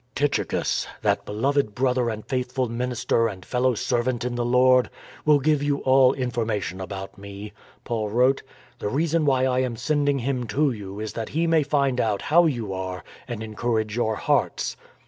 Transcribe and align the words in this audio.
"Tychicus, 0.15 0.87
that 1.03 1.25
beloved 1.27 1.75
brother 1.75 2.09
and 2.09 2.25
faithful 2.25 2.67
min 2.67 2.91
ister 2.91 3.27
and 3.27 3.45
fellow 3.45 3.75
servant 3.75 4.25
in 4.25 4.33
the 4.33 4.43
Lord, 4.43 4.89
will 5.25 5.37
give 5.37 5.61
you 5.61 5.77
all 5.81 6.13
information 6.13 6.81
about 6.81 7.19
me," 7.19 7.53
Paul 7.83 8.09
wrote." 8.09 8.41
The 8.79 8.89
reason 8.89 9.27
why 9.27 9.43
I 9.45 9.59
am 9.59 9.75
sending 9.75 10.17
him 10.17 10.47
to 10.47 10.71
you 10.71 10.99
is 10.99 11.13
that 11.13 11.29
he 11.29 11.45
may 11.45 11.61
find 11.61 12.01
out 12.01 12.23
how 12.23 12.47
you 12.47 12.73
are 12.73 13.03
and 13.27 13.43
encourage 13.43 13.95
your 13.95 14.15
hearts. 14.15 14.75